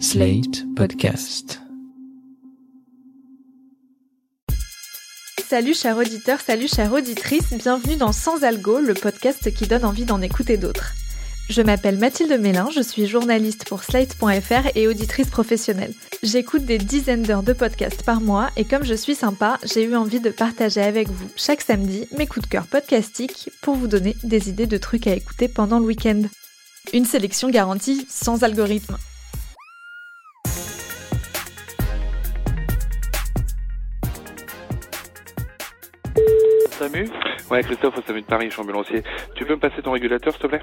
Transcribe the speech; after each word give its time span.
Slate 0.00 0.64
Podcast. 0.74 1.60
Salut 5.46 5.74
chers 5.74 5.96
auditeurs, 5.96 6.40
salut 6.40 6.66
chères 6.66 6.92
auditrices, 6.92 7.52
bienvenue 7.52 7.96
dans 7.96 8.12
Sans 8.12 8.42
Algo, 8.42 8.80
le 8.80 8.94
podcast 8.94 9.54
qui 9.54 9.68
donne 9.68 9.84
envie 9.84 10.04
d'en 10.04 10.20
écouter 10.20 10.56
d'autres. 10.56 10.94
Je 11.48 11.62
m'appelle 11.62 11.98
Mathilde 11.98 12.38
Mélin, 12.40 12.70
je 12.74 12.80
suis 12.80 13.06
journaliste 13.06 13.68
pour 13.68 13.84
Slate.fr 13.84 14.68
et 14.74 14.88
auditrice 14.88 15.28
professionnelle. 15.28 15.94
J'écoute 16.22 16.64
des 16.64 16.78
dizaines 16.78 17.22
d'heures 17.22 17.44
de 17.44 17.52
podcasts 17.52 18.02
par 18.02 18.20
mois 18.20 18.50
et 18.56 18.64
comme 18.64 18.84
je 18.84 18.94
suis 18.94 19.14
sympa, 19.14 19.58
j'ai 19.62 19.84
eu 19.84 19.94
envie 19.94 20.20
de 20.20 20.30
partager 20.30 20.82
avec 20.82 21.08
vous 21.08 21.28
chaque 21.36 21.62
samedi 21.62 22.08
mes 22.16 22.26
coups 22.26 22.46
de 22.46 22.50
cœur 22.50 22.66
podcastiques 22.66 23.50
pour 23.62 23.76
vous 23.76 23.86
donner 23.86 24.16
des 24.24 24.48
idées 24.48 24.66
de 24.66 24.76
trucs 24.76 25.06
à 25.06 25.14
écouter 25.14 25.46
pendant 25.46 25.78
le 25.78 25.86
week-end. 25.86 26.22
Une 26.92 27.06
sélection 27.06 27.48
garantie 27.48 28.06
sans 28.10 28.42
algorithme. 28.42 28.96
SAMU 36.74 37.08
Ouais, 37.50 37.62
Christophe, 37.62 37.98
au 37.98 38.02
SAMU 38.02 38.20
de 38.22 38.26
Paris, 38.26 38.46
je 38.46 38.52
suis 38.52 38.62
ambulancier. 38.62 39.02
Tu 39.34 39.44
peux 39.44 39.54
me 39.54 39.60
passer 39.60 39.82
ton 39.82 39.92
régulateur, 39.92 40.32
s'il 40.32 40.42
te 40.42 40.46
plaît? 40.46 40.62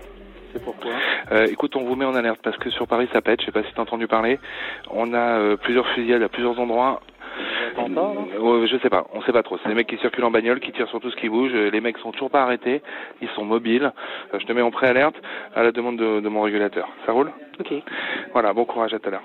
C'est 0.53 0.63
pourquoi? 0.63 0.91
Euh, 1.31 1.47
Écoute, 1.49 1.75
on 1.75 1.83
vous 1.83 1.95
met 1.95 2.05
en 2.05 2.15
alerte 2.15 2.39
parce 2.43 2.57
que 2.57 2.69
sur 2.69 2.88
Paris, 2.88 3.07
ça 3.13 3.21
pète. 3.21 3.39
Je 3.41 3.45
sais 3.45 3.52
pas 3.52 3.63
si 3.63 3.73
t'as 3.73 3.81
entendu 3.83 4.07
parler. 4.07 4.39
On 4.89 5.13
a 5.13 5.39
euh, 5.39 5.55
plusieurs 5.57 5.88
fusillades 5.89 6.21
à 6.23 6.27
plusieurs 6.29 6.59
endroits. 6.59 7.02
Attentat, 7.71 8.11
Euh, 8.38 8.67
je 8.67 8.77
sais 8.79 8.89
pas, 8.89 9.05
on 9.13 9.21
sait 9.21 9.31
pas 9.31 9.43
trop. 9.43 9.57
C'est 9.63 9.69
des 9.69 9.75
mecs 9.75 9.88
qui 9.88 9.97
circulent 9.97 10.25
en 10.25 10.31
bagnole, 10.31 10.59
qui 10.59 10.73
tirent 10.73 10.89
sur 10.89 10.99
tout 10.99 11.09
ce 11.09 11.16
qui 11.16 11.29
bouge. 11.29 11.52
Euh, 11.53 11.69
Les 11.71 11.79
mecs 11.79 11.97
sont 11.99 12.11
toujours 12.11 12.30
pas 12.30 12.41
arrêtés, 12.43 12.81
ils 13.21 13.30
sont 13.30 13.45
mobiles. 13.45 13.93
Euh, 14.33 14.39
je 14.39 14.45
te 14.45 14.52
mets 14.52 14.61
en 14.61 14.71
préalerte 14.71 15.16
à 15.55 15.63
la 15.63 15.71
demande 15.71 15.95
de, 15.97 16.19
de 16.19 16.27
mon 16.30 16.41
régulateur. 16.41 16.89
Ça 17.05 17.13
roule? 17.13 17.31
Ok. 17.61 17.71
Voilà, 18.33 18.52
bon 18.52 18.66
courage 18.66 18.93
à 18.93 18.99
tout 18.99 19.07
à 19.07 19.11
l'heure. 19.11 19.23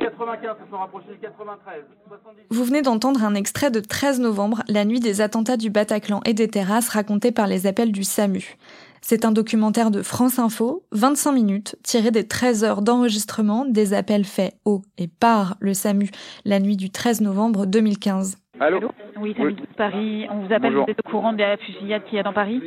95, 0.00 0.56
ils 0.66 0.70
sont 0.70 0.78
rapprochés 0.78 1.12
du 1.12 1.18
93. 1.18 1.82
70. 2.08 2.40
Vous 2.50 2.64
venez 2.64 2.82
d'entendre 2.82 3.22
un 3.24 3.34
extrait 3.34 3.70
de 3.70 3.80
13 3.80 4.20
novembre, 4.20 4.62
la 4.68 4.84
nuit 4.84 5.00
des 5.00 5.20
attentats 5.20 5.56
du 5.56 5.70
Bataclan 5.70 6.20
et 6.24 6.34
des 6.34 6.48
terrasses 6.48 6.88
raconté 6.88 7.32
par 7.32 7.46
les 7.46 7.66
appels 7.66 7.92
du 7.92 8.02
SAMU. 8.04 8.56
C'est 9.02 9.24
un 9.24 9.32
documentaire 9.32 9.90
de 9.90 10.02
France 10.02 10.38
Info, 10.38 10.84
25 10.92 11.32
minutes, 11.32 11.76
tiré 11.82 12.10
des 12.10 12.26
13 12.26 12.64
heures 12.64 12.82
d'enregistrement 12.82 13.64
des 13.64 13.94
appels 13.94 14.24
faits 14.24 14.54
au 14.64 14.82
et 14.98 15.08
par 15.08 15.56
le 15.60 15.72
SAMU 15.74 16.10
la 16.44 16.60
nuit 16.60 16.76
du 16.76 16.90
13 16.90 17.20
novembre 17.22 17.66
2015. 17.66 18.36
Allô 18.58 18.90
Oui, 19.18 19.32
c'est 19.36 19.44
Oui. 19.44 19.54
de 19.54 19.66
Paris. 19.76 20.26
On 20.30 20.40
vous 20.40 20.52
appelle, 20.52 20.72
Bonjour. 20.72 20.84
vous 20.84 20.90
êtes 20.90 21.00
au 21.06 21.10
courant 21.10 21.32
de 21.32 21.38
la 21.38 21.56
fusillade 21.56 22.04
qu'il 22.04 22.16
y 22.16 22.20
a 22.20 22.22
dans 22.22 22.34
Paris? 22.34 22.60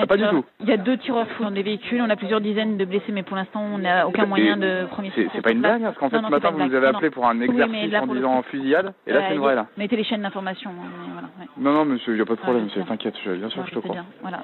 A 0.00 0.04
Ah, 0.04 0.06
pas 0.06 0.14
un 0.14 0.18
du 0.18 0.24
tout. 0.28 0.44
Il 0.60 0.68
y 0.68 0.72
a 0.72 0.76
deux 0.76 0.96
tireurs 0.98 1.26
fous 1.28 1.42
dans 1.44 1.50
des 1.50 1.62
véhicules, 1.62 2.00
on 2.02 2.10
a 2.10 2.16
plusieurs 2.16 2.40
dizaines 2.40 2.76
de 2.76 2.84
blessés, 2.84 3.12
mais 3.12 3.22
pour 3.22 3.36
l'instant, 3.36 3.60
on 3.62 3.78
n'a 3.78 4.06
aucun 4.08 4.26
moyen 4.26 4.56
de 4.56 4.86
premier 4.90 5.10
C'est 5.14 5.22
secours 5.22 5.32
c'est 5.36 5.42
pas 5.42 5.52
une 5.52 5.60
blague, 5.60 5.82
parce 5.82 5.96
qu'en 5.98 6.08
fait, 6.10 6.16
Non, 6.16 6.22
non, 6.22 6.28
ce 6.28 6.32
pas 6.32 6.50
matin, 6.50 6.50
vous 6.64 6.68
nous 6.68 6.74
avez 6.74 6.86
appelé 6.86 7.10
pour 7.10 7.26
un 7.26 7.40
exercice 7.40 7.94
en 7.94 8.06
disant 8.06 8.42
fusillade, 8.42 8.92
et 9.06 9.12
là, 9.12 9.22
c'est 9.28 9.34
une 9.34 9.40
vraie, 9.40 9.54
là. 9.54 9.66
Mettez 9.76 9.96
les 9.96 10.04
chaînes 10.04 10.22
d'information. 10.22 10.70
hein. 10.70 11.28
Non, 11.58 11.72
non, 11.72 11.84
monsieur, 11.84 12.12
il 12.14 12.16
n'y 12.16 12.22
a 12.22 12.26
pas 12.26 12.34
de 12.34 12.40
problème, 12.40 12.64
monsieur, 12.64 12.80
sais. 12.82 12.88
t'inquiète, 12.88 13.14
bien 13.26 13.48
sûr 13.50 13.62
que 13.64 13.70
je 13.70 13.74
te 13.74 13.78
crois. 13.80 13.96
Je 13.96 14.00
voilà, 14.22 14.42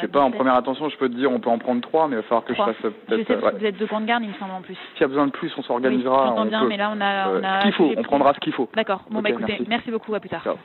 sais 0.00 0.08
pas, 0.08 0.20
en 0.22 0.30
première 0.30 0.54
attention, 0.54 0.88
je 0.88 0.96
peux 0.96 1.08
te 1.08 1.14
dire, 1.14 1.30
on 1.30 1.40
peut 1.40 1.50
en 1.50 1.58
prendre 1.58 1.80
trois, 1.82 2.08
mais 2.08 2.14
il 2.14 2.18
va 2.18 2.22
falloir 2.22 2.44
que 2.44 2.54
je 2.54 2.62
fasse 2.62 2.76
Je 2.82 3.16
sais 3.16 3.24
peut-être... 3.24 3.58
vous 3.58 3.64
êtes 3.66 3.78
de 3.78 3.86
grande 3.86 4.06
garde, 4.06 4.22
il 4.22 4.30
me 4.30 4.34
semble 4.34 4.52
en 4.52 4.62
plus. 4.62 4.76
S'il 4.94 5.02
y 5.02 5.04
a 5.04 5.08
besoin 5.08 5.26
de 5.26 5.32
plus, 5.32 5.52
on 5.58 5.62
s'organisera. 5.62 6.26
j'entends 6.28 6.42
on 6.42 6.46
bien, 6.46 6.64
mais 6.64 6.76
là, 6.76 6.92
on 6.94 7.00
a. 7.00 7.28
On 7.30 7.44
a 7.44 7.60
ce 7.60 7.64
qu'il 7.64 7.72
faut, 7.74 7.84
fait 7.84 7.90
les 7.90 7.98
on 7.98 8.02
prix. 8.02 8.08
prendra 8.08 8.34
ce 8.34 8.40
qu'il 8.40 8.52
faut. 8.52 8.68
D'accord. 8.74 9.02
Bon, 9.10 9.20
bah 9.20 9.30
écoutez, 9.30 9.52
merci. 9.52 9.66
merci. 9.68 9.90
beaucoup, 9.90 10.14
à 10.14 10.20
plus 10.20 10.28
tard. 10.30 10.42
Ciao. 10.42 10.56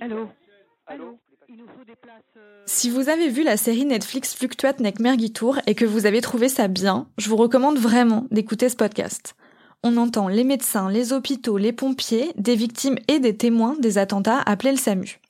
Allô 0.00 0.28
Allô 0.86 1.16
Si 2.66 2.90
vous 2.90 3.08
avez 3.08 3.28
vu 3.28 3.42
la 3.42 3.56
série 3.56 3.84
Netflix 3.84 4.34
Fluctuate 4.34 4.80
Nek 4.80 4.98
Mergitour 4.98 5.58
et 5.66 5.74
que 5.74 5.84
vous 5.84 6.06
avez 6.06 6.20
trouvé 6.20 6.48
ça 6.48 6.68
bien, 6.68 7.06
je 7.18 7.28
vous 7.28 7.36
recommande 7.36 7.78
vraiment 7.78 8.26
d'écouter 8.30 8.68
ce 8.68 8.76
podcast. 8.76 9.34
On 9.82 9.96
entend 9.98 10.28
les 10.28 10.44
médecins, 10.44 10.90
les 10.90 11.12
hôpitaux, 11.12 11.58
les 11.58 11.72
pompiers, 11.72 12.32
des 12.36 12.56
victimes 12.56 12.96
et 13.06 13.18
des 13.18 13.36
témoins 13.36 13.76
des 13.80 13.98
attentats 13.98 14.40
appelés 14.40 14.72
le 14.72 14.78
SAMU. 14.78 15.20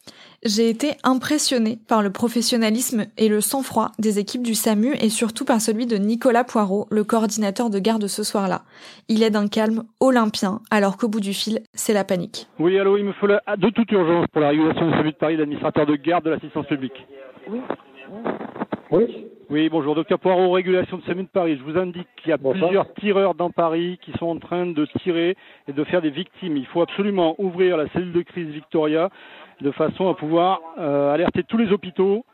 J'ai 0.46 0.68
été 0.68 0.90
impressionnée 1.04 1.78
par 1.88 2.02
le 2.02 2.10
professionnalisme 2.10 3.06
et 3.16 3.28
le 3.28 3.40
sang-froid 3.40 3.92
des 3.98 4.18
équipes 4.18 4.42
du 4.42 4.54
SAMU 4.54 4.92
et 5.00 5.08
surtout 5.08 5.46
par 5.46 5.60
celui 5.60 5.86
de 5.86 5.96
Nicolas 5.96 6.44
Poirot, 6.44 6.86
le 6.90 7.02
coordinateur 7.02 7.70
de 7.70 7.78
garde 7.78 8.06
ce 8.06 8.22
soir-là. 8.22 8.60
Il 9.08 9.22
est 9.22 9.30
d'un 9.30 9.48
calme 9.48 9.84
olympien 10.00 10.60
alors 10.70 10.98
qu'au 10.98 11.08
bout 11.08 11.20
du 11.20 11.32
fil, 11.32 11.60
c'est 11.72 11.94
la 11.94 12.04
panique. 12.04 12.46
Oui, 12.58 12.78
allô, 12.78 12.98
il 12.98 13.04
me 13.04 13.12
faut 13.14 13.26
la- 13.26 13.42
de 13.56 13.70
toute 13.70 13.90
urgence 13.92 14.26
pour 14.32 14.42
la 14.42 14.48
régulation 14.50 14.86
du 14.90 14.92
SAMU 14.98 15.12
de 15.12 15.16
Paris, 15.16 15.36
l'administrateur 15.38 15.86
de 15.86 15.96
garde 15.96 16.24
de 16.26 16.30
l'assistance 16.30 16.66
publique. 16.66 17.06
Oui, 17.48 17.60
Oui, 18.90 19.26
bonjour, 19.50 19.94
docteur 19.94 20.18
Poirot, 20.18 20.50
régulation 20.50 20.98
de 20.98 21.02
SAMU 21.02 21.24
de 21.24 21.28
Paris. 21.28 21.58
Je 21.58 21.62
vous 21.62 21.78
indique 21.78 22.08
qu'il 22.16 22.30
y 22.30 22.32
a 22.32 22.38
plusieurs 22.38 22.92
tireurs 22.94 23.34
dans 23.34 23.50
Paris 23.50 23.98
qui 24.02 24.12
sont 24.12 24.26
en 24.26 24.38
train 24.38 24.66
de 24.66 24.86
tirer 25.02 25.36
et 25.68 25.72
de 25.72 25.84
faire 25.84 26.02
des 26.02 26.10
victimes. 26.10 26.56
Il 26.56 26.66
faut 26.66 26.82
absolument 26.82 27.34
ouvrir 27.38 27.76
la 27.76 27.88
cellule 27.88 28.12
de 28.12 28.22
crise 28.22 28.48
Victoria 28.48 29.10
de 29.60 29.70
façon 29.70 30.08
à 30.08 30.14
pouvoir 30.14 30.60
euh, 30.78 31.12
alerter 31.12 31.42
tous 31.44 31.56
les 31.56 31.70
hôpitaux 31.72 32.24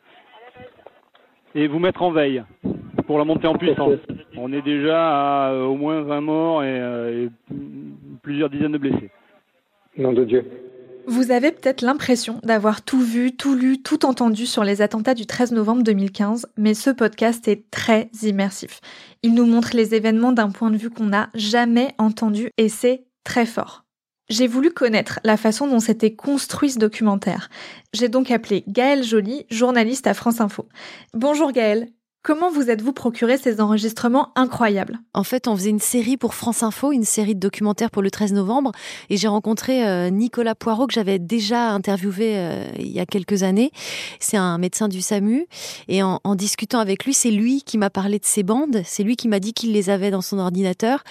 et 1.55 1.67
vous 1.67 1.79
mettre 1.79 2.03
en 2.03 2.13
veille 2.13 2.43
pour 3.07 3.19
la 3.19 3.25
montée 3.25 3.47
en 3.47 3.55
puissance. 3.55 3.99
On 4.37 4.53
est 4.53 4.63
déjà 4.63 5.49
à 5.49 5.51
euh, 5.53 5.65
au 5.65 5.75
moins 5.75 6.03
20 6.03 6.21
morts 6.21 6.63
et, 6.63 6.81
euh, 6.81 7.27
et 7.27 7.29
plusieurs 8.23 8.51
dizaines 8.51 8.73
de 8.73 8.79
blessés. 8.79 9.11
nom 9.99 10.13
de 10.13 10.25
Dieu. 10.25 10.45
Vous 11.07 11.31
avez 11.31 11.51
peut-être 11.51 11.83
l'impression 11.83 12.41
d'avoir 12.43 12.83
tout 12.83 13.01
vu, 13.01 13.37
tout 13.37 13.55
lu, 13.55 13.83
tout 13.83 14.05
entendu 14.05 14.47
sur 14.47 14.65
les 14.65 14.83
attentats 14.83 15.15
du 15.15 15.27
13 15.27 15.53
novembre 15.53 15.83
2015, 15.83 16.47
mais 16.57 16.75
ce 16.75 16.91
podcast 16.91 17.49
est 17.49 17.71
très 17.71 18.11
immersif. 18.23 18.81
Il 19.23 19.35
nous 19.35 19.47
montre 19.47 19.71
les 19.75 19.95
événements 19.95 20.33
d'un 20.33 20.51
point 20.51 20.71
de 20.71 20.77
vue 20.77 20.91
qu'on 20.91 21.07
n'a 21.07 21.31
jamais 21.35 21.95
entendu 21.99 22.51
et 22.59 22.69
c'est 22.69 23.05
très 23.25 23.47
fort. 23.47 23.85
J'ai 24.29 24.47
voulu 24.47 24.71
connaître 24.71 25.19
la 25.25 25.37
façon 25.37 25.67
dont 25.67 25.81
s'était 25.81 26.15
construit 26.15 26.71
ce 26.71 26.79
documentaire. 26.79 27.49
J'ai 27.93 28.09
donc 28.09 28.31
appelé 28.31 28.63
Gaëlle 28.69 29.03
Joly, 29.03 29.45
journaliste 29.51 30.07
à 30.07 30.15
France 30.15 30.41
Info. 30.41 30.69
Bonjour 31.15 31.51
Gaëlle. 31.51 31.89
Comment 32.23 32.51
vous 32.51 32.69
êtes-vous 32.69 32.93
procuré 32.93 33.39
ces 33.39 33.63
enregistrements 33.63 34.29
incroyables? 34.37 34.99
En 35.15 35.25
fait, 35.25 35.49
on 35.49 35.57
faisait 35.57 35.71
une 35.71 35.81
série 35.81 36.19
pour 36.19 36.35
France 36.35 36.63
Info, 36.63 36.93
une 36.93 37.05
série 37.05 37.35
de 37.35 37.41
documentaires 37.41 37.91
pour 37.91 38.03
le 38.03 38.11
13 38.11 38.35
novembre, 38.35 38.73
et 39.09 39.17
j'ai 39.17 39.27
rencontré 39.27 39.89
euh, 39.89 40.11
Nicolas 40.11 40.55
Poirot 40.55 40.87
que 40.87 40.93
j'avais 40.93 41.19
déjà 41.19 41.71
interviewé 41.71 42.35
euh, 42.37 42.67
il 42.79 42.89
y 42.89 43.01
a 43.01 43.07
quelques 43.07 43.43
années. 43.43 43.71
C'est 44.19 44.37
un 44.37 44.59
médecin 44.59 44.89
du 44.89 45.01
SAMU, 45.01 45.47
et 45.89 46.03
en, 46.03 46.21
discutant 46.35 46.81
avec 46.81 47.07
lui, 47.07 47.15
c'est 47.15 47.31
lui 47.31 47.63
qui 47.63 47.79
m'a 47.79 47.89
parlé 47.89 48.19
de 48.19 48.27
ces 48.27 48.43
bandes, 48.43 48.83
c'est 48.85 49.03
lui 49.03 49.17
qui 49.17 49.27
m'a 49.27 49.41
dit 49.41 49.55
qu'il 49.55 49.73
les 49.73 49.89
avait 49.89 50.11
dans 50.11 50.21
son 50.21 50.39
ordinateur. 50.39 51.03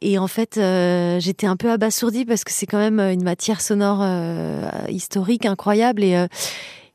Et 0.00 0.16
en 0.16 0.28
fait, 0.28 0.58
euh, 0.58 1.18
j'étais 1.18 1.48
un 1.48 1.56
peu 1.56 1.72
abasourdie 1.72 2.24
parce 2.24 2.44
que 2.44 2.52
c'est 2.52 2.66
quand 2.66 2.78
même 2.78 3.00
une 3.00 3.24
matière 3.24 3.60
sonore 3.60 4.06
historique 4.88 5.44
incroyable 5.44 6.04
et 6.04 6.28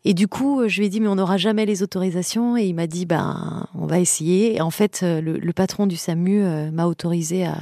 et 0.04 0.16
du 0.16 0.28
coup, 0.28 0.68
je 0.68 0.80
lui 0.80 0.88
ai 0.88 0.90
dit, 0.90 1.00
mais 1.00 1.08
on 1.08 1.16
n'aura 1.16 1.38
jamais 1.38 1.66
les 1.66 1.84
autorisations. 1.84 2.58
Et 2.58 2.64
il 2.64 2.74
m'a 2.74 2.88
dit, 2.88 3.06
ben, 3.06 3.68
on 3.76 3.86
va 3.86 4.00
essayer. 4.00 4.56
Et 4.56 4.62
en 4.62 4.72
fait, 4.72 5.02
euh, 5.04 5.22
le, 5.22 5.54
patron 5.54 5.86
du 5.86 5.96
SAMU 5.96 6.42
euh, 6.42 6.72
m'a 6.72 6.88
autorisé 6.88 7.46
à, 7.46 7.58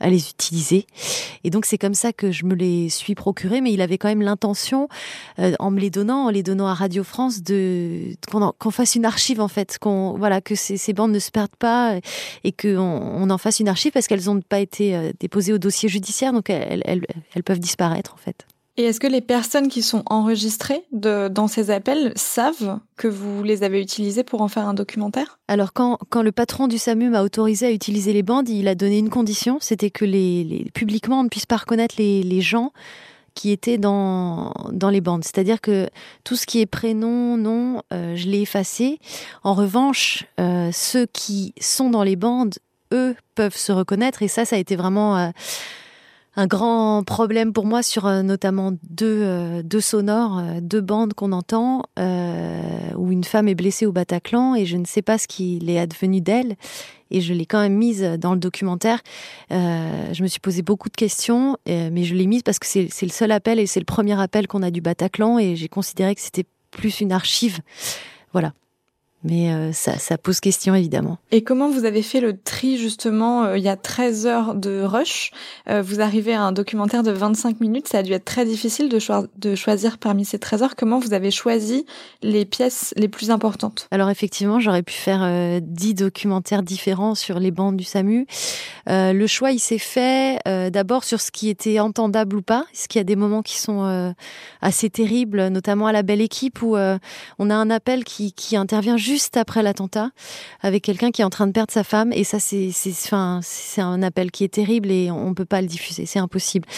les 0.00 0.30
utiliser. 0.30 0.86
Et 1.42 1.50
donc, 1.50 1.66
c'est 1.66 1.78
comme 1.78 1.94
ça 1.94 2.12
que 2.12 2.30
je 2.30 2.44
me 2.44 2.54
les 2.54 2.88
suis 2.90 3.16
procurés. 3.16 3.60
Mais 3.60 3.72
il 3.72 3.80
avait 3.80 3.98
quand 3.98 4.08
même 4.08 4.22
l'intention, 4.22 4.88
euh, 5.40 5.54
en 5.58 5.72
me 5.72 5.80
les 5.80 5.90
donnant, 5.90 6.26
en 6.26 6.30
les 6.30 6.44
donnant 6.44 6.68
à 6.68 6.74
Radio 6.74 7.02
France, 7.02 7.42
de 7.42 8.14
qu'on 8.30 8.70
fasse 8.70 8.94
une 8.94 9.04
archive, 9.04 9.40
en 9.40 9.48
fait. 9.48 9.78
Qu'on, 9.80 10.16
voilà, 10.16 10.40
que 10.40 10.54
ces, 10.54 10.92
bandes 10.92 11.12
ne 11.12 11.18
se 11.18 11.32
perdent 11.32 11.56
pas 11.58 11.98
et 12.44 12.52
qu'on 12.52 12.78
on 12.78 13.30
en 13.30 13.38
fasse 13.38 13.58
une 13.58 13.68
archive 13.68 13.90
parce 13.90 14.06
qu'elles 14.06 14.26
n'ont 14.26 14.40
pas 14.42 14.60
été 14.60 14.94
euh, 14.94 15.10
déposées 15.18 15.52
au 15.52 15.58
dossier 15.58 15.88
judiciaire. 15.88 16.32
Donc, 16.32 16.50
elles 16.50 17.02
peuvent 17.44 17.58
disparaître, 17.58 18.14
en 18.14 18.18
fait. 18.18 18.46
Et 18.76 18.84
est-ce 18.84 19.00
que 19.00 19.06
les 19.06 19.20
personnes 19.20 19.68
qui 19.68 19.82
sont 19.82 20.02
enregistrées 20.06 20.84
dans 20.92 21.48
ces 21.48 21.70
appels 21.70 22.12
savent 22.16 22.78
que 22.96 23.08
vous 23.08 23.42
les 23.42 23.62
avez 23.62 23.80
utilisées 23.80 24.24
pour 24.24 24.40
en 24.42 24.48
faire 24.48 24.66
un 24.66 24.74
documentaire? 24.74 25.38
Alors 25.48 25.72
quand, 25.72 25.98
quand 26.08 26.22
le 26.22 26.32
patron 26.32 26.66
du 26.68 26.78
SAMU 26.78 27.10
m'a 27.10 27.22
autorisé 27.22 27.66
à 27.66 27.72
utiliser 27.72 28.12
les 28.12 28.22
bandes, 28.22 28.48
il 28.48 28.68
a 28.68 28.74
donné 28.74 28.98
une 28.98 29.10
condition, 29.10 29.58
c'était 29.60 29.90
que 29.90 30.04
les, 30.04 30.44
les- 30.44 30.64
publiquement 30.72 31.20
on 31.20 31.24
ne 31.24 31.28
puisse 31.28 31.46
pas 31.46 31.58
reconnaître 31.58 31.96
les, 31.98 32.22
les 32.22 32.40
gens 32.40 32.72
qui 33.34 33.50
étaient 33.50 33.78
dans, 33.78 34.54
dans 34.72 34.90
les 34.90 35.00
bandes. 35.00 35.24
C'est-à-dire 35.24 35.60
que 35.60 35.88
tout 36.24 36.36
ce 36.36 36.46
qui 36.46 36.60
est 36.60 36.66
prénom, 36.66 37.36
nom, 37.36 37.82
euh, 37.92 38.16
je 38.16 38.28
l'ai 38.28 38.40
effacé. 38.42 38.98
En 39.44 39.54
revanche, 39.54 40.24
euh, 40.40 40.70
ceux 40.72 41.06
qui 41.06 41.54
sont 41.60 41.90
dans 41.90 42.02
les 42.02 42.16
bandes, 42.16 42.54
eux, 42.92 43.14
peuvent 43.36 43.56
se 43.56 43.70
reconnaître. 43.72 44.22
Et 44.22 44.28
ça, 44.28 44.44
ça 44.44 44.56
a 44.56 44.58
été 44.58 44.74
vraiment 44.74 45.16
euh, 45.16 45.30
un 46.36 46.46
grand 46.46 47.02
problème 47.04 47.52
pour 47.52 47.66
moi 47.66 47.82
sur 47.82 48.06
euh, 48.06 48.22
notamment 48.22 48.72
deux, 48.88 49.22
euh, 49.22 49.62
deux 49.62 49.80
sonores, 49.80 50.38
euh, 50.38 50.60
deux 50.60 50.80
bandes 50.80 51.14
qu'on 51.14 51.32
entend, 51.32 51.82
où 52.96 53.12
une 53.12 53.24
femme 53.24 53.48
est 53.48 53.54
blessée 53.54 53.86
au 53.86 53.92
Bataclan 53.92 54.54
et 54.54 54.66
je 54.66 54.76
ne 54.76 54.84
sais 54.84 55.02
pas 55.02 55.18
ce 55.18 55.26
qu'il 55.26 55.68
est 55.70 55.78
advenu 55.78 56.20
d'elle. 56.20 56.56
Et 57.10 57.20
je 57.20 57.34
l'ai 57.34 57.46
quand 57.46 57.60
même 57.60 57.74
mise 57.74 58.02
dans 58.02 58.34
le 58.34 58.38
documentaire. 58.38 59.00
Je 59.50 60.22
me 60.22 60.28
suis 60.28 60.38
posé 60.38 60.62
beaucoup 60.62 60.88
de 60.88 60.96
questions, 60.96 61.56
mais 61.66 62.04
je 62.04 62.14
l'ai 62.14 62.26
mise 62.26 62.42
parce 62.42 62.58
que 62.58 62.66
c'est 62.66 63.02
le 63.02 63.08
seul 63.08 63.32
appel 63.32 63.58
et 63.58 63.66
c'est 63.66 63.80
le 63.80 63.86
premier 63.86 64.20
appel 64.20 64.46
qu'on 64.46 64.62
a 64.62 64.70
du 64.70 64.80
Bataclan 64.80 65.38
et 65.38 65.56
j'ai 65.56 65.68
considéré 65.68 66.14
que 66.14 66.20
c'était 66.20 66.46
plus 66.70 67.00
une 67.00 67.12
archive. 67.12 67.60
Voilà. 68.32 68.52
Mais 69.22 69.52
euh, 69.52 69.72
ça, 69.72 69.98
ça 69.98 70.16
pose 70.16 70.40
question 70.40 70.74
évidemment. 70.74 71.18
Et 71.30 71.42
comment 71.42 71.70
vous 71.70 71.84
avez 71.84 72.02
fait 72.02 72.20
le 72.20 72.36
tri 72.36 72.78
justement 72.78 73.44
euh, 73.44 73.58
Il 73.58 73.64
y 73.64 73.68
a 73.68 73.76
13 73.76 74.26
heures 74.26 74.54
de 74.54 74.82
rush, 74.82 75.30
euh, 75.68 75.82
vous 75.82 76.00
arrivez 76.00 76.32
à 76.32 76.42
un 76.42 76.52
documentaire 76.52 77.02
de 77.02 77.10
25 77.10 77.60
minutes, 77.60 77.88
ça 77.88 77.98
a 77.98 78.02
dû 78.02 78.12
être 78.12 78.24
très 78.24 78.46
difficile 78.46 78.88
de, 78.88 78.98
de 79.36 79.54
choisir 79.54 79.98
parmi 79.98 80.24
ces 80.24 80.38
13 80.38 80.62
heures. 80.62 80.76
Comment 80.76 80.98
vous 80.98 81.12
avez 81.12 81.30
choisi 81.30 81.84
les 82.22 82.44
pièces 82.44 82.94
les 82.96 83.08
plus 83.08 83.30
importantes? 83.30 83.88
Alors 83.90 84.08
effectivement, 84.10 84.58
j'aurais 84.58 84.82
pu 84.82 84.94
faire 84.94 85.60
10 85.60 85.94
documentaires 85.94 86.62
différents 86.62 87.14
sur 87.14 87.38
les 87.38 87.50
bandes 87.50 87.76
du 87.76 87.84
SAMU. 87.84 88.26
le 88.86 89.26
choix, 89.26 89.52
il 89.52 89.58
s'est 89.58 89.78
fait 89.78 90.38
d'abord 90.70 91.04
sur 91.04 91.20
ce 91.20 91.30
qui 91.30 91.48
était 91.48 91.80
entendable 91.80 92.36
ou 92.36 92.42
pas. 92.42 92.64
Est-ce 92.72 92.88
qu'il 92.88 92.98
y 92.98 93.00
a 93.00 93.04
des 93.04 93.16
moments 93.16 93.42
qui 93.42 93.58
sont 93.58 94.14
assez 94.60 94.90
terribles, 94.90 95.48
notamment 95.48 95.86
à 95.86 95.92
la 95.92 96.02
belle 96.02 96.20
équipe 96.20 96.62
où 96.62 96.76
on 96.76 97.50
a 97.50 97.54
un 97.54 97.70
appel 97.70 98.04
qui, 98.04 98.32
qui 98.32 98.56
intervient 98.56 98.96
juste 98.96 99.09
juste 99.10 99.36
après 99.36 99.62
l'attentat 99.62 100.10
avec 100.60 100.84
quelqu'un 100.84 101.10
qui 101.10 101.22
est 101.22 101.24
en 101.24 101.30
train 101.30 101.48
de 101.48 101.52
perdre 101.52 101.72
sa 101.72 101.82
femme. 101.82 102.12
Et 102.12 102.24
ça 102.24 102.38
c'est 102.38 102.70
enfin 103.04 103.40
un 103.78 104.02
appel 104.02 104.30
qui 104.30 104.44
est 104.44 104.52
terrible 104.54 104.90
et 104.90 105.10
on 105.10 105.34
peut 105.34 105.44
pas 105.44 105.60
le 105.60 105.66
diffuser. 105.66 106.06
C'est 106.06 106.18
impossible. 106.20 106.68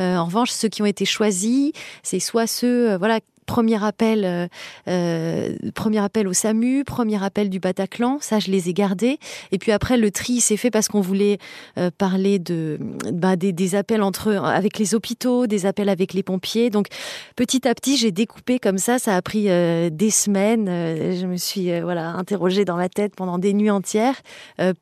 Euh, 0.00 0.16
en 0.16 0.24
revanche 0.24 0.50
ceux 0.50 0.68
qui 0.68 0.82
ont 0.82 0.86
été 0.86 1.04
choisis 1.04 1.72
c'est 2.02 2.20
soit 2.20 2.46
ceux 2.46 2.92
euh, 2.92 2.98
voilà 2.98 3.20
premier 3.46 3.82
appel, 3.82 4.24
euh, 4.24 4.46
euh, 4.88 5.56
premier 5.74 5.98
appel 5.98 6.28
au 6.28 6.32
SAMU, 6.32 6.84
premier 6.84 7.22
appel 7.22 7.50
du 7.50 7.60
Bataclan, 7.60 8.18
ça 8.20 8.38
je 8.38 8.50
les 8.50 8.68
ai 8.68 8.72
gardés. 8.72 9.18
Et 9.50 9.58
puis 9.58 9.72
après 9.72 9.96
le 9.96 10.10
tri 10.10 10.40
s'est 10.40 10.56
fait 10.56 10.70
parce 10.70 10.88
qu'on 10.88 11.00
voulait 11.00 11.38
euh, 11.78 11.90
parler 11.96 12.38
de 12.38 12.78
bah, 13.12 13.36
des, 13.36 13.52
des, 13.52 13.74
appels 13.74 14.02
entre 14.02 14.32
avec 14.32 14.78
les 14.78 14.94
hôpitaux, 14.94 15.46
des 15.46 15.66
appels 15.66 15.88
avec 15.88 16.12
les 16.12 16.22
pompiers. 16.22 16.70
Donc 16.70 16.86
petit 17.36 17.66
à 17.66 17.74
petit 17.74 17.96
j'ai 17.96 18.12
découpé 18.12 18.58
comme 18.58 18.78
ça. 18.78 18.98
Ça 18.98 19.16
a 19.16 19.22
pris 19.22 19.44
des 19.44 20.10
semaines. 20.10 20.66
je 20.66 21.26
me 21.26 21.36
suis 21.36 21.80
voilà 21.80 22.10
interrogée 22.10 22.64
dans 22.64 22.76
ma 22.76 22.88
tête 22.88 23.14
pendant 23.16 23.38
des 23.38 23.54
nuits 23.54 23.70
entières 23.70 24.20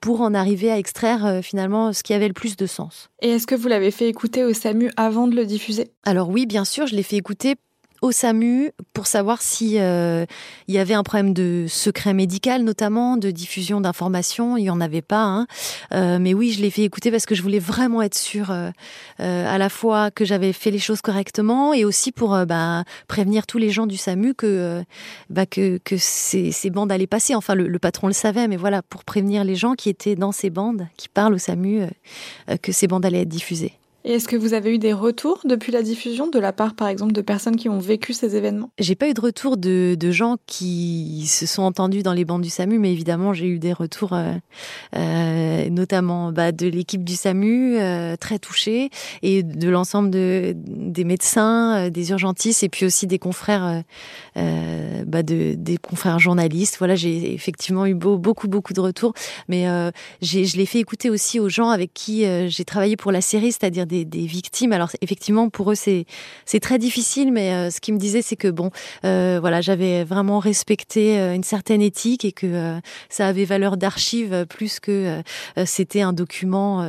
pour 0.00 0.20
en 0.20 0.34
arriver 0.34 0.70
à 0.70 0.78
extraire 0.78 1.40
finalement 1.42 1.92
ce 1.92 2.02
qui 2.02 2.14
avait 2.14 2.28
le 2.28 2.34
plus 2.34 2.56
de 2.56 2.66
sens. 2.66 3.10
Et 3.22 3.30
est-ce 3.30 3.46
que 3.46 3.54
vous 3.54 3.68
l'avez 3.68 3.90
fait 3.90 4.08
écouter 4.08 4.44
au 4.44 4.52
SAMU 4.52 4.90
avant 4.96 5.26
de 5.26 5.36
le 5.36 5.46
diffuser? 5.46 5.90
Alors 6.04 6.28
oui, 6.28 6.46
bien 6.46 6.64
sûr, 6.64 6.86
je 6.86 6.94
l'ai 6.94 7.02
fait 7.02 7.16
écouter 7.16 7.56
au 8.02 8.12
SAMU 8.12 8.70
pour 8.92 9.06
savoir 9.06 9.42
si 9.42 9.78
euh, 9.78 10.24
il 10.68 10.74
y 10.74 10.78
avait 10.78 10.94
un 10.94 11.02
problème 11.02 11.34
de 11.34 11.66
secret 11.68 12.14
médical 12.14 12.62
notamment, 12.62 13.16
de 13.16 13.30
diffusion 13.30 13.80
d'informations. 13.80 14.56
Il 14.56 14.64
y 14.64 14.70
en 14.70 14.80
avait 14.80 15.02
pas, 15.02 15.24
hein. 15.24 15.46
euh, 15.92 16.18
mais 16.18 16.34
oui, 16.34 16.52
je 16.52 16.62
l'ai 16.62 16.70
fait 16.70 16.82
écouter 16.82 17.10
parce 17.10 17.26
que 17.26 17.34
je 17.34 17.42
voulais 17.42 17.58
vraiment 17.58 18.02
être 18.02 18.16
sûre 18.16 18.50
euh, 18.50 18.70
à 19.18 19.58
la 19.58 19.68
fois 19.68 20.10
que 20.10 20.24
j'avais 20.24 20.52
fait 20.52 20.70
les 20.70 20.78
choses 20.78 21.02
correctement 21.02 21.74
et 21.74 21.84
aussi 21.84 22.12
pour 22.12 22.30
bah, 22.46 22.84
prévenir 23.06 23.46
tous 23.46 23.58
les 23.58 23.70
gens 23.70 23.86
du 23.86 23.96
SAMU 23.96 24.34
que 24.34 24.82
bah, 25.28 25.46
que, 25.46 25.78
que 25.78 25.96
ces, 25.98 26.52
ces, 26.52 26.70
bandes 26.70 26.92
allaient 26.92 27.06
passer. 27.06 27.34
Enfin, 27.34 27.54
le, 27.54 27.68
le, 27.68 27.78
patron 27.78 28.06
le 28.06 28.12
savait, 28.12 28.48
mais 28.48 28.56
voilà, 28.56 28.82
pour 28.82 29.04
prévenir 29.04 29.44
les 29.44 29.56
gens 29.56 29.74
qui 29.74 29.88
étaient 29.88 30.16
dans 30.16 30.32
ces 30.32 30.50
bandes, 30.50 30.86
qui 30.96 31.08
parlent 31.08 31.34
au 31.34 31.38
SAMU, 31.38 31.82
que 32.62 32.72
ces 32.72 32.86
bandes 32.86 33.04
allaient 33.04 33.22
être 33.22 33.28
diffusées. 33.28 33.79
Et 34.02 34.12
est-ce 34.14 34.28
que 34.28 34.36
vous 34.36 34.54
avez 34.54 34.74
eu 34.74 34.78
des 34.78 34.94
retours 34.94 35.40
depuis 35.44 35.72
la 35.72 35.82
diffusion 35.82 36.26
de 36.28 36.38
la 36.38 36.54
part, 36.54 36.74
par 36.74 36.88
exemple, 36.88 37.12
de 37.12 37.20
personnes 37.20 37.56
qui 37.56 37.68
ont 37.68 37.78
vécu 37.78 38.14
ces 38.14 38.34
événements? 38.34 38.70
J'ai 38.78 38.94
pas 38.94 39.08
eu 39.08 39.14
de 39.14 39.20
retour 39.20 39.58
de, 39.58 39.96
gens 40.10 40.38
qui 40.46 41.26
se 41.26 41.46
sont 41.46 41.62
entendus 41.62 42.02
dans 42.02 42.14
les 42.14 42.24
bandes 42.24 42.40
du 42.40 42.48
SAMU, 42.48 42.78
mais 42.78 42.90
évidemment 42.90 43.32
j'ai 43.32 43.46
eu 43.46 43.58
des 43.58 43.72
retours, 43.72 44.14
euh, 44.14 44.32
euh, 44.96 45.68
notamment 45.68 46.32
bah, 46.32 46.50
de 46.50 46.66
l'équipe 46.66 47.04
du 47.04 47.14
SAMU, 47.14 47.76
euh, 47.78 48.16
très 48.16 48.38
touchée, 48.38 48.90
et 49.22 49.42
de 49.42 49.68
l'ensemble 49.68 50.10
de, 50.10 50.54
des 50.56 51.04
médecins, 51.04 51.90
des 51.90 52.10
urgentistes, 52.10 52.62
et 52.64 52.68
puis 52.68 52.86
aussi 52.86 53.06
des 53.06 53.18
confrères, 53.18 53.84
bah, 54.34 55.22
de, 55.22 55.54
des 55.54 55.76
confrères 55.76 56.18
journalistes. 56.18 56.76
Voilà, 56.78 56.96
j'ai 56.96 57.34
effectivement 57.34 57.84
eu 57.86 57.94
beau, 57.94 58.16
beaucoup 58.16 58.48
beaucoup 58.48 58.72
de 58.72 58.80
retours, 58.80 59.12
mais 59.48 59.66
je 60.22 60.56
l'ai 60.56 60.66
fait 60.66 60.78
écouter 60.78 61.10
aussi 61.10 61.38
aux 61.38 61.50
gens 61.50 61.68
avec 61.68 61.92
qui 61.92 62.24
j'ai 62.48 62.64
travaillé 62.64 62.96
pour 62.96 63.12
la 63.12 63.20
série, 63.20 63.52
c'est-à-dire 63.52 63.86
des, 63.90 64.26
victimes. 64.26 64.72
Alors 64.72 64.90
effectivement, 65.00 65.48
pour 65.48 65.72
eux, 65.72 65.74
c'est 65.74 66.06
c'est 66.44 66.60
très 66.60 66.78
difficile, 66.78 67.32
mais 67.32 67.52
euh, 67.52 67.70
ce 67.70 67.80
qu'ils 67.80 67.94
me 67.94 67.98
disaient, 67.98 68.22
c'est 68.22 68.36
que 68.36 68.48
bon, 68.48 68.70
euh, 69.04 69.38
voilà, 69.40 69.60
j'avais 69.60 70.04
vraiment 70.04 70.38
respecté 70.38 71.18
euh, 71.18 71.34
une 71.34 71.42
certaine 71.42 71.82
éthique 71.82 72.24
et 72.24 72.32
que 72.32 72.80
ça 73.08 73.26
avait 73.26 73.44
valeur 73.44 73.76
d'archive 73.76 74.46
plus 74.48 74.80
que 74.80 75.22
c'était 75.64 76.02
un 76.02 76.12
document, 76.12 76.86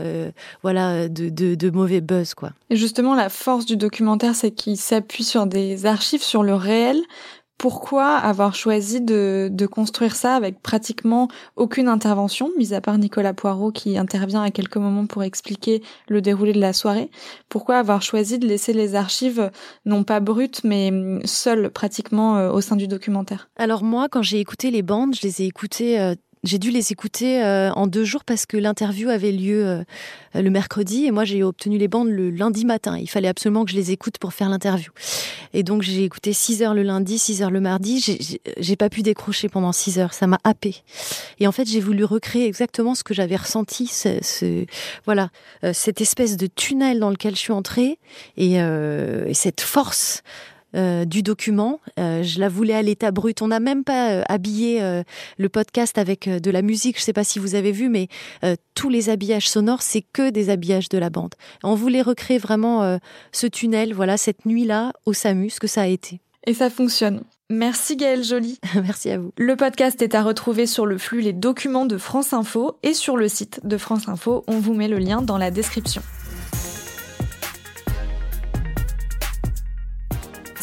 voilà, 0.61 1.07
de, 1.07 1.29
de, 1.29 1.55
de, 1.55 1.69
mauvais 1.69 2.01
buzz, 2.01 2.33
quoi. 2.33 2.51
Et 2.69 2.75
justement, 2.75 3.15
la 3.15 3.29
force 3.29 3.65
du 3.65 3.77
documentaire, 3.77 4.35
c'est 4.35 4.51
qu'il 4.51 4.77
s'appuie 4.77 5.23
sur 5.23 5.45
des 5.45 5.85
archives, 5.85 6.23
sur 6.23 6.43
le 6.43 6.53
réel, 6.55 7.01
pourquoi 7.61 8.15
avoir 8.15 8.55
choisi 8.55 9.01
de, 9.01 9.67
construire 9.71 10.15
ça 10.15 10.33
avec 10.33 10.63
pratiquement 10.63 11.27
aucune 11.55 11.89
intervention, 11.89 12.49
mis 12.57 12.73
à 12.73 12.81
part 12.81 12.97
Nicolas 12.97 13.35
Poirot 13.35 13.71
qui 13.71 13.99
intervient 13.99 14.41
à 14.41 14.49
quelques 14.49 14.77
moments 14.77 15.05
pour 15.05 15.21
expliquer 15.21 15.83
le 16.07 16.23
déroulé 16.23 16.53
de 16.53 16.59
la 16.59 16.73
soirée. 16.73 17.11
Pourquoi 17.49 17.77
avoir 17.77 18.01
choisi 18.01 18.39
de 18.39 18.47
laisser 18.47 18.73
les 18.73 18.95
archives 18.95 19.51
non 19.85 20.03
pas 20.03 20.19
brutes 20.19 20.61
mais 20.63 20.91
seules 21.23 21.69
pratiquement 21.69 22.35
euh, 22.35 22.51
au 22.51 22.61
sein 22.61 22.75
du 22.75 22.87
documentaire? 22.87 23.47
Alors 23.57 23.83
moi, 23.83 24.09
quand 24.09 24.23
j'ai 24.23 24.39
écouté 24.39 24.71
les 24.71 24.81
bandes, 24.81 25.13
je 25.13 25.21
les 25.21 25.43
ai 25.43 25.45
écoutées 25.45 25.99
euh, 25.99 26.15
j'ai 26.43 26.57
dû 26.57 26.71
les 26.71 26.91
écouter 26.91 27.43
euh, 27.43 27.71
en 27.73 27.85
deux 27.85 28.03
jours 28.03 28.23
parce 28.23 28.47
que 28.47 28.57
l'interview 28.57 29.09
avait 29.09 29.31
lieu 29.31 29.63
euh, 29.63 29.83
le 30.33 30.49
mercredi 30.49 31.05
et 31.05 31.11
moi 31.11 31.23
j'ai 31.23 31.43
obtenu 31.43 31.77
les 31.77 31.87
bandes 31.87 32.09
le 32.09 32.31
lundi 32.31 32.65
matin. 32.65 32.97
Il 32.97 33.09
fallait 33.09 33.27
absolument 33.27 33.63
que 33.63 33.71
je 33.71 33.75
les 33.75 33.91
écoute 33.91 34.17
pour 34.17 34.33
faire 34.33 34.49
l'interview. 34.49 34.91
Et 35.53 35.61
donc 35.61 35.83
j'ai 35.83 36.03
écouté 36.03 36.33
6 36.33 36.63
heures 36.63 36.73
le 36.73 36.81
lundi, 36.81 37.19
6 37.19 37.43
heures 37.43 37.51
le 37.51 37.61
mardi. 37.61 38.17
J'ai 38.57 38.75
pas 38.75 38.89
pu 38.89 39.03
décrocher 39.03 39.49
pendant 39.49 39.71
6 39.71 39.99
heures, 39.99 40.13
ça 40.15 40.25
m'a 40.25 40.39
happé. 40.43 40.77
Et 41.39 41.45
en 41.45 41.51
fait 41.51 41.67
j'ai 41.67 41.79
voulu 41.79 42.03
recréer 42.05 42.47
exactement 42.47 42.95
ce 42.95 43.03
que 43.03 43.13
j'avais 43.13 43.35
ressenti, 43.35 43.85
ce, 43.85 44.17
ce 44.23 44.65
voilà, 45.05 45.29
euh, 45.63 45.73
cette 45.73 46.01
espèce 46.01 46.37
de 46.37 46.47
tunnel 46.47 46.99
dans 46.99 47.11
lequel 47.11 47.35
je 47.35 47.39
suis 47.39 47.53
entrée 47.53 47.99
et, 48.37 48.55
et 48.55 49.33
cette 49.33 49.61
force 49.61 50.23
euh, 50.75 51.05
du 51.05 51.23
document. 51.23 51.79
Euh, 51.99 52.23
je 52.23 52.39
la 52.39 52.49
voulais 52.49 52.73
à 52.73 52.81
l'état 52.81 53.11
brut. 53.11 53.41
On 53.41 53.47
n'a 53.47 53.59
même 53.59 53.83
pas 53.83 54.11
euh, 54.11 54.23
habillé 54.29 54.81
le 55.37 55.49
podcast 55.49 55.97
avec 55.97 56.29
de 56.29 56.51
la 56.51 56.61
musique. 56.61 56.97
Je 56.97 57.01
ne 57.01 57.05
sais 57.05 57.13
pas 57.13 57.23
si 57.23 57.39
vous 57.39 57.55
avez 57.55 57.71
vu, 57.71 57.89
mais 57.89 58.07
tous 58.75 58.89
les 58.89 59.09
habillages 59.09 59.49
sonores, 59.49 59.81
c'est 59.81 60.03
que 60.13 60.29
des 60.29 60.49
habillages 60.49 60.89
de 60.89 60.97
la 60.97 61.09
bande. 61.09 61.35
On 61.63 61.75
voulait 61.75 62.01
recréer 62.01 62.37
vraiment 62.37 62.97
ce 63.31 63.47
tunnel, 63.47 63.93
voilà, 63.93 64.17
cette 64.17 64.45
nuit-là 64.45 64.93
au 65.05 65.13
SAMU, 65.13 65.49
ce 65.49 65.59
que 65.59 65.67
ça 65.67 65.81
a 65.81 65.87
été. 65.87 66.21
Et 66.47 66.53
ça 66.53 66.69
fonctionne. 66.69 67.23
Merci 67.49 67.97
Gaëlle 67.97 68.23
Joly. 68.23 68.59
Merci 68.75 69.09
à 69.11 69.17
vous. 69.17 69.31
Le 69.37 69.55
podcast 69.55 70.01
est 70.01 70.15
à 70.15 70.23
retrouver 70.23 70.65
sur 70.65 70.85
le 70.85 70.97
flux 70.97 71.21
Les 71.21 71.33
Documents 71.33 71.85
de 71.85 71.97
France 71.97 72.33
Info 72.33 72.77
et 72.81 72.93
sur 72.93 73.17
le 73.17 73.27
site 73.27 73.59
de 73.65 73.77
France 73.77 74.07
Info. 74.07 74.43
On 74.47 74.59
vous 74.59 74.73
met 74.73 74.87
le 74.87 74.97
lien 74.97 75.21
dans 75.21 75.37
la 75.37 75.51
description. 75.51 76.01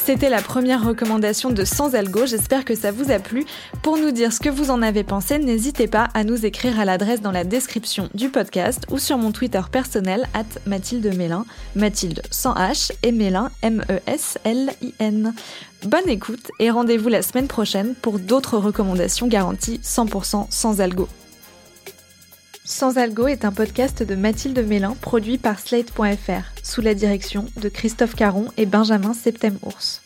C'était 0.08 0.30
la 0.30 0.40
première 0.40 0.86
recommandation 0.86 1.50
de 1.50 1.66
Sans 1.66 1.94
Algo, 1.94 2.24
j'espère 2.24 2.64
que 2.64 2.74
ça 2.74 2.90
vous 2.90 3.10
a 3.10 3.18
plu. 3.18 3.44
Pour 3.82 3.98
nous 3.98 4.10
dire 4.10 4.32
ce 4.32 4.40
que 4.40 4.48
vous 4.48 4.70
en 4.70 4.80
avez 4.80 5.04
pensé, 5.04 5.38
n'hésitez 5.38 5.86
pas 5.86 6.08
à 6.14 6.24
nous 6.24 6.46
écrire 6.46 6.80
à 6.80 6.86
l'adresse 6.86 7.20
dans 7.20 7.30
la 7.30 7.44
description 7.44 8.08
du 8.14 8.30
podcast 8.30 8.86
ou 8.90 8.96
sur 8.96 9.18
mon 9.18 9.32
Twitter 9.32 9.60
personnel, 9.70 10.26
at 10.32 10.46
Mathilde 10.64 11.14
Mélin, 11.14 11.44
Mathilde 11.76 12.22
sans 12.30 12.54
H 12.54 12.90
et 13.02 13.12
Mélin, 13.12 13.50
M-E-S-L-I-N. 13.60 15.34
Bonne 15.84 16.08
écoute 16.08 16.52
et 16.58 16.70
rendez-vous 16.70 17.10
la 17.10 17.20
semaine 17.20 17.46
prochaine 17.46 17.94
pour 18.00 18.18
d'autres 18.18 18.56
recommandations 18.56 19.28
garanties 19.28 19.78
100% 19.84 20.46
sans 20.48 20.80
algo. 20.80 21.06
Sans 22.70 22.98
Algo 22.98 23.26
est 23.26 23.46
un 23.46 23.50
podcast 23.50 24.02
de 24.02 24.14
Mathilde 24.14 24.58
Mélin 24.58 24.94
produit 25.00 25.38
par 25.38 25.58
Slate.fr 25.58 26.52
sous 26.62 26.82
la 26.82 26.92
direction 26.92 27.46
de 27.56 27.70
Christophe 27.70 28.14
Caron 28.14 28.48
et 28.58 28.66
Benjamin 28.66 29.14
Septem-Ours. 29.14 30.02